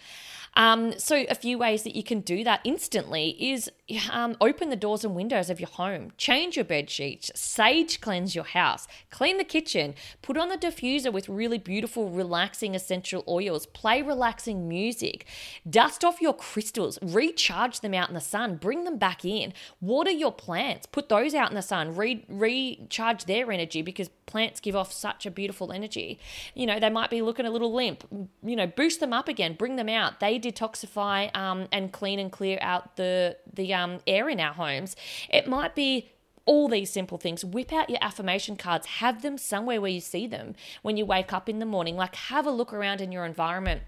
[0.55, 3.71] Um, so, a few ways that you can do that instantly is
[4.11, 8.35] um, open the doors and windows of your home, change your bed sheets, sage cleanse
[8.35, 13.67] your house, clean the kitchen, put on the diffuser with really beautiful, relaxing essential oils,
[13.67, 15.25] play relaxing music,
[15.69, 20.11] dust off your crystals, recharge them out in the sun, bring them back in, water
[20.11, 24.77] your plants, put those out in the sun, re- recharge their energy because plants give
[24.77, 26.19] off such a beautiful energy.
[26.55, 28.05] You know, they might be looking a little limp,
[28.43, 30.21] you know, boost them up again, bring them out.
[30.21, 34.97] They detoxify um, and clean and clear out the the um, air in our homes.
[35.29, 36.11] It might be
[36.47, 37.45] all these simple things.
[37.45, 41.33] Whip out your affirmation cards, have them somewhere where you see them when you wake
[41.33, 41.97] up in the morning.
[41.97, 43.83] Like, have a look around in your environment.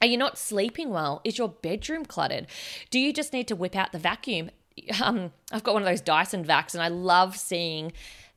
[0.00, 1.20] Are you not sleeping well?
[1.24, 2.46] Is your bedroom cluttered?
[2.88, 4.50] Do you just need to whip out the vacuum?
[5.02, 7.92] Um, I've got one of those Dyson vacs, and I love seeing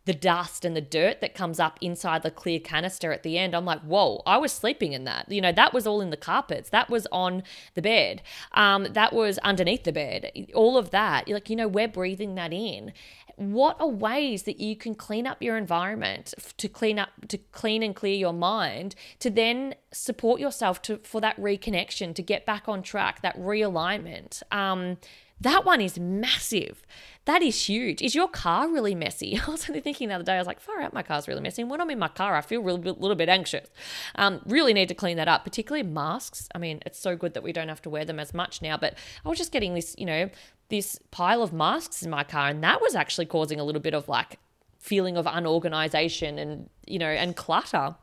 [0.05, 3.55] the dust and the dirt that comes up inside the clear canister at the end.
[3.55, 5.31] I'm like, whoa, I was sleeping in that.
[5.31, 6.69] You know, that was all in the carpets.
[6.69, 8.21] That was on the bed.
[8.51, 10.31] Um, that was underneath the bed.
[10.53, 11.29] All of that.
[11.29, 12.91] Like, you know, we're breathing that in.
[13.35, 17.81] What are ways that you can clean up your environment to clean up, to clean
[17.81, 22.67] and clear your mind, to then support yourself to for that reconnection, to get back
[22.67, 24.43] on track, that realignment?
[24.51, 24.97] Um,
[25.41, 26.85] that one is massive.
[27.25, 28.01] That is huge.
[28.01, 29.39] Is your car really messy?
[29.47, 31.41] I was only thinking the other day, I was like, far out, my car's really
[31.41, 31.61] messy.
[31.61, 33.69] And when I'm in my car, I feel a little bit anxious.
[34.15, 36.47] Um, really need to clean that up, particularly masks.
[36.53, 38.77] I mean, it's so good that we don't have to wear them as much now,
[38.77, 40.29] but I was just getting this, you know,
[40.69, 43.93] this pile of masks in my car, and that was actually causing a little bit
[43.93, 44.39] of like
[44.79, 47.95] feeling of unorganization and, you know, and clutter.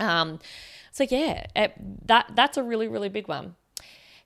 [0.00, 0.38] Um,
[0.92, 1.72] so yeah, it,
[2.06, 3.56] that that's a really, really big one.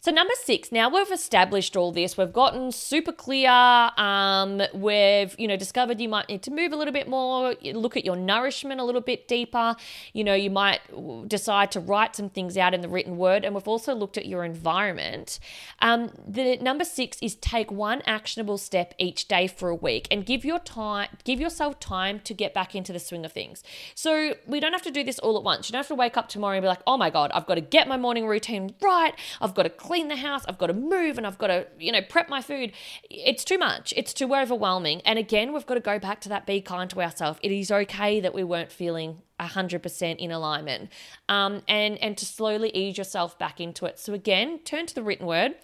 [0.04, 3.48] So, number six, now we've established all this, we've gotten super clear.
[3.48, 7.96] Um, we've, you know, discovered you might need to move a little bit more, look
[7.96, 9.76] at your nourishment a little bit deeper.
[10.12, 10.80] You know, you might
[11.28, 13.44] decide to write some things out in the written word.
[13.44, 15.38] And we've also looked at your environment.
[15.78, 20.26] Um, the number six is take one actionable step each day for a week and
[20.26, 23.62] give your time, give yourself time to get back into the swing of things.
[23.94, 25.68] So, we don't have to do this all at once.
[25.68, 27.54] You don't have to wake up tomorrow and be like, oh my God, I've got
[27.54, 29.14] to get my morning routine right.
[29.40, 31.92] I've got to clean the house, I've got to move and I've got to, you
[31.92, 32.72] know, prep my food.
[33.10, 33.92] It's too much.
[33.94, 35.02] It's too overwhelming.
[35.02, 37.38] And again, we've got to go back to that be kind to ourselves.
[37.42, 40.90] It is okay that we weren't feeling 100% in alignment
[41.28, 43.98] um, and, and to slowly ease yourself back into it.
[43.98, 45.56] So again, turn to the written word,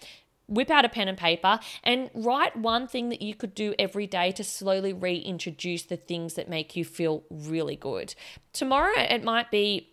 [0.47, 4.05] whip out a pen and paper and write one thing that you could do every
[4.05, 8.13] day to slowly reintroduce the things that make you feel really good.
[8.53, 9.88] Tomorrow, it might be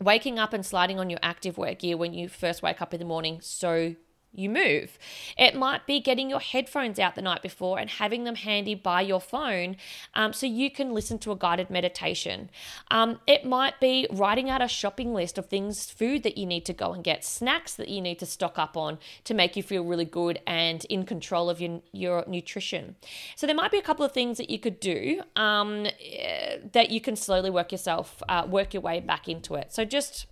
[0.00, 3.00] waking up and sliding on your active wear gear when you first wake up in
[3.00, 3.94] the morning so
[4.32, 4.98] you move.
[5.36, 9.00] It might be getting your headphones out the night before and having them handy by
[9.00, 9.76] your phone
[10.14, 12.50] um, so you can listen to a guided meditation.
[12.90, 16.64] Um, it might be writing out a shopping list of things, food that you need
[16.66, 19.62] to go and get, snacks that you need to stock up on to make you
[19.62, 22.96] feel really good and in control of your, your nutrition.
[23.36, 26.90] So there might be a couple of things that you could do um, eh, that
[26.90, 29.72] you can slowly work yourself, uh, work your way back into it.
[29.72, 30.26] So just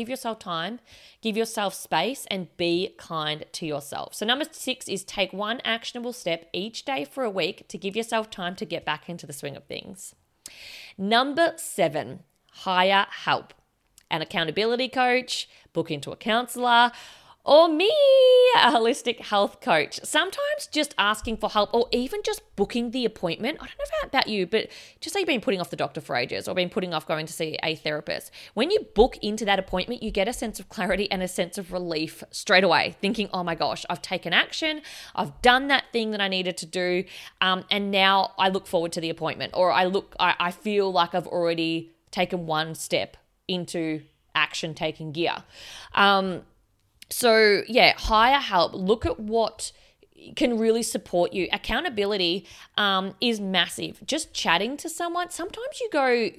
[0.00, 0.80] Give yourself time,
[1.20, 4.14] give yourself space, and be kind to yourself.
[4.14, 7.94] So, number six is take one actionable step each day for a week to give
[7.94, 10.14] yourself time to get back into the swing of things.
[10.96, 13.52] Number seven, hire help.
[14.10, 16.92] An accountability coach, book into a counselor,
[17.50, 17.90] or me,
[18.54, 19.98] a holistic health coach.
[20.04, 23.58] Sometimes just asking for help or even just booking the appointment.
[23.60, 24.68] I don't know about you, but
[25.00, 27.26] just say you've been putting off the doctor for ages or been putting off going
[27.26, 28.30] to see a therapist.
[28.54, 31.58] When you book into that appointment, you get a sense of clarity and a sense
[31.58, 34.82] of relief straight away, thinking, oh my gosh, I've taken action.
[35.16, 37.02] I've done that thing that I needed to do.
[37.40, 40.92] Um, and now I look forward to the appointment or I look, I, I feel
[40.92, 43.16] like I've already taken one step
[43.48, 44.02] into
[44.36, 45.42] action taking gear.
[45.94, 46.42] Um,
[47.10, 48.74] so, yeah, hire help.
[48.74, 49.72] Look at what
[50.36, 51.48] can really support you.
[51.52, 52.46] Accountability
[52.76, 54.00] um, is massive.
[54.06, 56.30] Just chatting to someone, sometimes you go,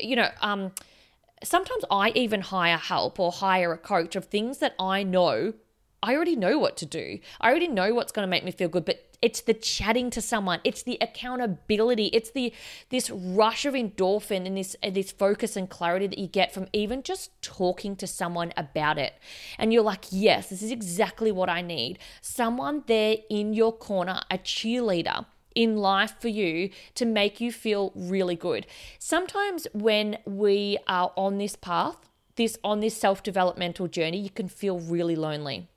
[0.00, 0.72] you know, um,
[1.42, 5.54] sometimes I even hire help or hire a coach of things that I know
[6.02, 7.18] I already know what to do.
[7.40, 10.20] I already know what's going to make me feel good, but it's the chatting to
[10.20, 12.52] someone, it's the accountability, it's the
[12.90, 17.02] this rush of endorphin and this this focus and clarity that you get from even
[17.02, 19.14] just talking to someone about it.
[19.58, 24.20] And you're like, "Yes, this is exactly what I need." Someone there in your corner,
[24.30, 28.66] a cheerleader in life for you to make you feel really good.
[28.98, 31.96] Sometimes when we are on this path,
[32.36, 35.68] this on this self-developmental journey, you can feel really lonely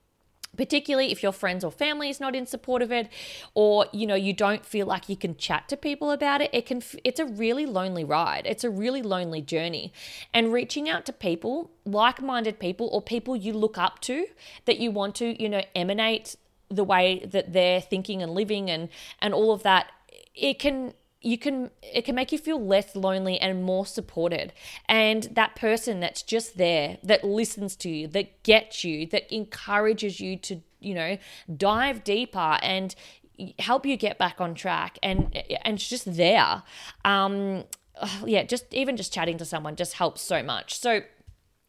[0.59, 3.07] particularly if your friends or family is not in support of it
[3.53, 6.65] or you know you don't feel like you can chat to people about it it
[6.65, 8.45] can it's a really lonely ride.
[8.45, 9.93] It's a really lonely journey.
[10.33, 14.27] And reaching out to people like-minded people or people you look up to
[14.65, 16.35] that you want to you know emanate
[16.69, 18.89] the way that they're thinking and living and
[19.21, 19.87] and all of that
[20.35, 24.53] it can you can it can make you feel less lonely and more supported.
[24.87, 30.19] And that person that's just there that listens to you that gets you that encourages
[30.19, 31.17] you to you know
[31.55, 32.95] dive deeper and
[33.59, 36.63] help you get back on track and and it's just there.
[37.03, 37.65] Um
[38.25, 40.79] yeah just even just chatting to someone just helps so much.
[40.79, 41.01] So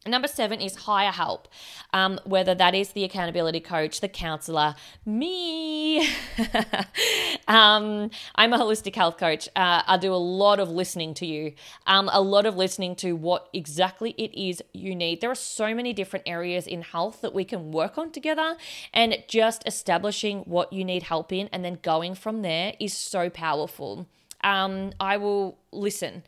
[0.07, 1.47] Number seven is hire help,
[1.93, 4.73] um, whether that is the accountability coach, the counselor,
[5.05, 5.99] me.
[7.47, 9.47] um, I'm a holistic health coach.
[9.55, 11.53] Uh, I do a lot of listening to you,
[11.85, 15.21] um, a lot of listening to what exactly it is you need.
[15.21, 18.57] There are so many different areas in health that we can work on together,
[18.91, 23.29] and just establishing what you need help in and then going from there is so
[23.29, 24.07] powerful
[24.43, 26.23] um, I will listen.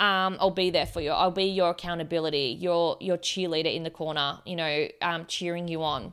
[0.00, 1.10] Um, I'll be there for you.
[1.10, 4.38] I'll be your accountability, your your cheerleader in the corner.
[4.44, 6.12] You know, um, cheering you on.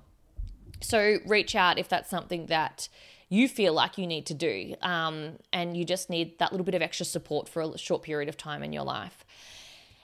[0.81, 2.89] So reach out if that's something that
[3.29, 6.75] you feel like you need to do, um, and you just need that little bit
[6.75, 9.25] of extra support for a short period of time in your life.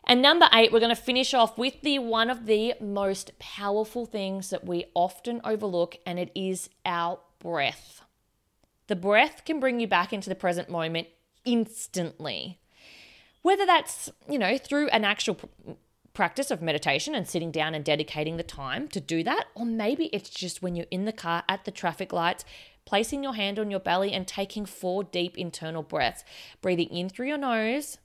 [0.04, 4.06] And number eight, we're going to finish off with the one of the most powerful
[4.06, 8.02] things that we often overlook, and it is our breath.
[8.88, 11.08] The breath can bring you back into the present moment
[11.46, 12.60] instantly.
[13.42, 15.38] Whether that's, you know, through an actual
[16.14, 20.06] practice of meditation and sitting down and dedicating the time to do that, or maybe
[20.08, 22.46] it's just when you're in the car at the traffic lights,
[22.86, 26.24] placing your hand on your belly and taking four deep internal breaths,
[26.62, 27.98] breathing in through your nose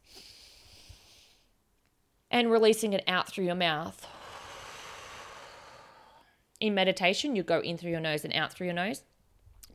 [2.30, 4.06] and releasing it out through your mouth.
[6.60, 9.02] In meditation, you go in through your nose and out through your nose.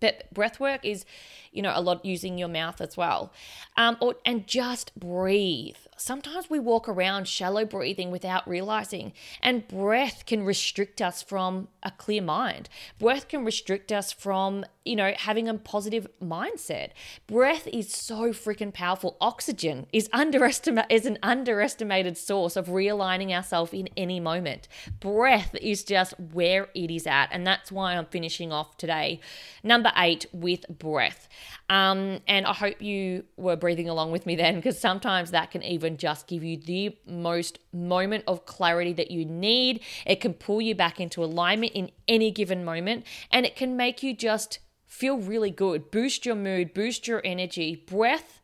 [0.01, 1.05] But breath work is,
[1.53, 3.31] you know, a lot using your mouth as well.
[3.77, 5.77] Um, or, and just breathe.
[6.01, 11.91] Sometimes we walk around shallow breathing without realizing, and breath can restrict us from a
[11.91, 12.69] clear mind.
[12.97, 16.89] Breath can restrict us from, you know, having a positive mindset.
[17.27, 19.15] Breath is so freaking powerful.
[19.21, 24.67] Oxygen is underestimate is an underestimated source of realigning ourselves in any moment.
[24.99, 29.19] Breath is just where it is at, and that's why I'm finishing off today.
[29.63, 31.29] Number eight with breath.
[31.69, 35.61] Um, and I hope you were breathing along with me then, because sometimes that can
[35.61, 39.81] even just give you the most moment of clarity that you need.
[40.05, 44.03] It can pull you back into alignment in any given moment, and it can make
[44.03, 47.75] you just feel really good, boost your mood, boost your energy.
[47.87, 48.41] Breath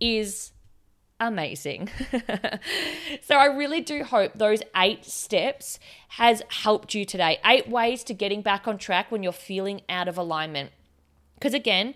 [0.00, 0.52] is
[1.20, 1.88] amazing.
[3.22, 5.78] so I really do hope those 8 steps
[6.08, 7.38] has helped you today.
[7.44, 10.72] 8 ways to getting back on track when you're feeling out of alignment.
[11.34, 11.94] Because again,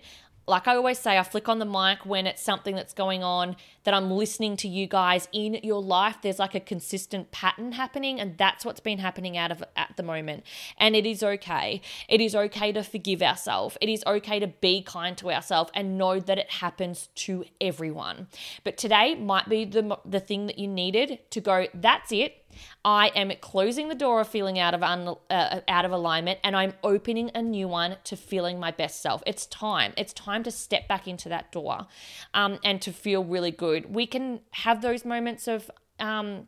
[0.49, 3.55] like I always say, I flick on the mic when it's something that's going on
[3.83, 6.17] that I'm listening to you guys in your life.
[6.21, 10.03] There's like a consistent pattern happening, and that's what's been happening out of at the
[10.03, 10.43] moment.
[10.77, 11.81] And it is okay.
[12.07, 13.77] It is okay to forgive ourselves.
[13.79, 18.27] It is okay to be kind to ourselves and know that it happens to everyone.
[18.63, 21.67] But today might be the the thing that you needed to go.
[21.73, 22.38] That's it.
[22.83, 26.55] I am closing the door of feeling out of un, uh, out of alignment and
[26.55, 29.21] I'm opening a new one to feeling my best self.
[29.25, 29.93] It's time.
[29.97, 31.87] It's time to step back into that door
[32.33, 33.93] um, and to feel really good.
[33.93, 36.47] We can have those moments of um,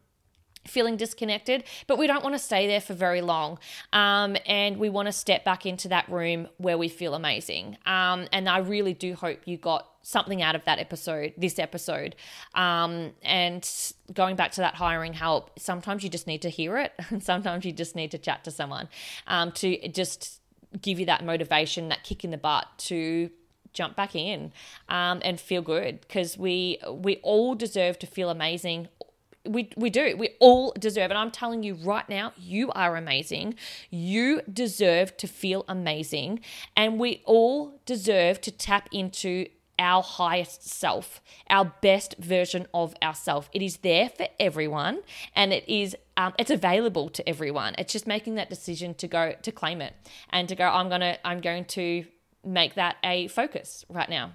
[0.66, 3.57] feeling disconnected, but we don't want to stay there for very long.
[3.93, 7.78] Um, and we want to step back into that room where we feel amazing.
[7.86, 12.16] Um, and I really do hope you got something out of that episode, this episode.
[12.55, 13.68] Um, and
[14.14, 17.66] going back to that hiring help, sometimes you just need to hear it, and sometimes
[17.66, 18.89] you just need to chat to someone
[19.28, 20.41] um, to just
[20.82, 23.30] give you that motivation, that kick in the butt to
[23.74, 24.51] jump back in
[24.89, 28.88] um, and feel good because we we all deserve to feel amazing
[29.46, 30.16] we we do.
[30.18, 33.56] We all deserve and I'm telling you right now, you are amazing.
[33.89, 36.42] You deserve to feel amazing
[36.76, 39.48] and we all deserve to tap into
[39.80, 43.50] our highest self, our best version of ourself.
[43.52, 45.02] It is there for everyone
[45.36, 47.74] and it is um, it's available to everyone.
[47.78, 49.96] It's just making that decision to go to claim it
[50.30, 52.06] and to go I'm to I'm going to
[52.46, 54.34] make that a focus right now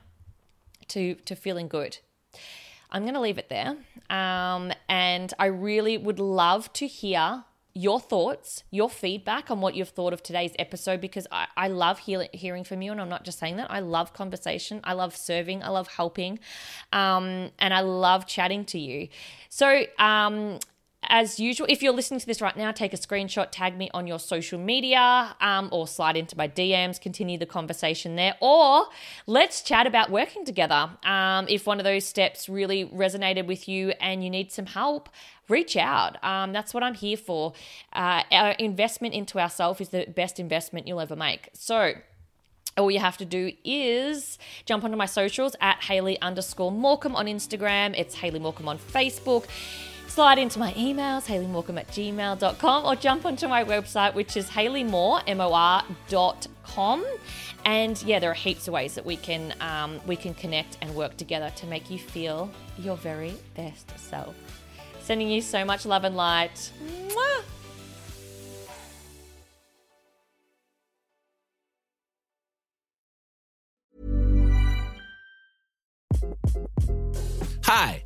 [0.88, 1.98] to to feeling good.
[2.90, 3.76] I'm going to leave it there.
[4.10, 7.44] Um, and I really would love to hear
[7.76, 11.98] your thoughts, your feedback on what you've thought of today's episode because I, I love
[11.98, 12.90] hear, hearing from you.
[12.90, 13.70] And I'm not just saying that.
[13.70, 14.80] I love conversation.
[14.82, 15.62] I love serving.
[15.62, 16.38] I love helping.
[16.92, 19.08] Um, and I love chatting to you.
[19.50, 20.58] So, um,
[21.08, 24.06] as usual, if you're listening to this right now, take a screenshot, tag me on
[24.06, 28.86] your social media, um, or slide into my DMs, continue the conversation there, or
[29.26, 30.90] let's chat about working together.
[31.04, 35.08] Um, if one of those steps really resonated with you and you need some help,
[35.48, 36.22] reach out.
[36.24, 37.52] Um, that's what I'm here for.
[37.92, 41.50] Uh, our investment into ourselves is the best investment you'll ever make.
[41.52, 41.94] So,
[42.76, 47.24] all you have to do is jump onto my socials at Hayley underscore Morcom on
[47.24, 47.98] Instagram.
[47.98, 49.46] It's Hayley Morcom on Facebook
[50.16, 55.22] slide into my emails, hayleymorcom at gmail.com, or jump onto my website, which is hayleymore,
[55.26, 57.04] M-O-R.com.
[57.66, 60.94] And yeah, there are heaps of ways that we can um, we can connect and
[60.94, 64.34] work together to make you feel your very best self.
[65.00, 66.72] Sending you so much love and light.
[67.08, 67.42] Mwah!
[77.64, 78.05] Hi,